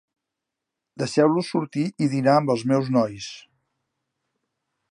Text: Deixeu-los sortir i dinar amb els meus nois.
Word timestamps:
Deixeu-los 1.01 1.51
sortir 1.55 1.83
i 2.05 2.07
dinar 2.13 2.35
amb 2.37 2.53
els 2.55 2.65
meus 2.73 2.89
nois. 2.99 3.29